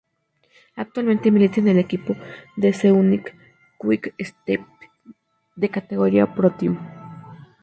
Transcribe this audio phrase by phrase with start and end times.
[0.75, 2.15] Actualmente milita en el equipo
[2.57, 4.65] Deceuninck-Quick Step,
[5.55, 6.75] de categoría ProTeam.